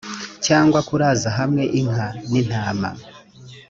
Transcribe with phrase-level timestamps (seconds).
[0.45, 2.89] cyangwa kuraza hamwe inka n intama